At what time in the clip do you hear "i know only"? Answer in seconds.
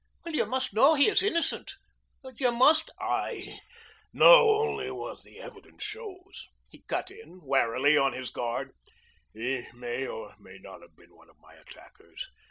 2.99-4.89